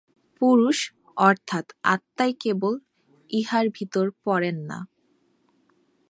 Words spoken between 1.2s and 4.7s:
অর্থাৎ আত্মাই কেবল ইহার ভিতর পড়েন